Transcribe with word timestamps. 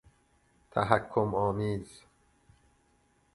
تحکم 0.71 1.35
آمیز 1.35 2.01